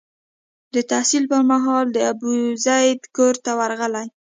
د 0.73 0.75
تحصیل 0.91 1.23
پر 1.31 1.41
مهال 1.51 1.85
د 1.91 1.97
ابوزید 2.11 2.99
کور 3.15 3.35
ته 3.43 3.51
ورغلی. 3.59 4.07